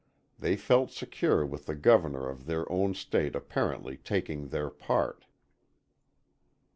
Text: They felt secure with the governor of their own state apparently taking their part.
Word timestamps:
They 0.39 0.55
felt 0.55 0.89
secure 0.89 1.45
with 1.45 1.67
the 1.67 1.75
governor 1.75 2.27
of 2.27 2.47
their 2.47 2.67
own 2.71 2.95
state 2.95 3.35
apparently 3.35 3.97
taking 3.97 4.47
their 4.47 4.71
part. 4.71 5.25